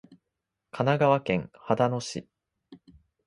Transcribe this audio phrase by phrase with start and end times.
[0.71, 2.27] 神奈川県秦野市